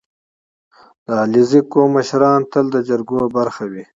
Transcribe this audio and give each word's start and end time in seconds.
•د 1.05 1.07
علیزي 1.23 1.61
قوم 1.71 1.89
مشران 1.97 2.41
تل 2.51 2.65
د 2.75 2.77
جرګو 2.89 3.19
برخه 3.35 3.63
وي. 3.71 3.83